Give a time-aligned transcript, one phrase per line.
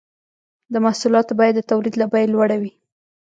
[0.73, 2.71] د محصولاتو بیه د تولید له بیې لوړه وي